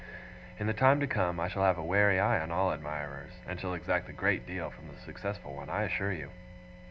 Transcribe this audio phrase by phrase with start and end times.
[0.57, 3.59] In the time to come, I shall have a wary eye on all admirers; and
[3.59, 6.31] shall exact a great deal from the successful one, I assure you.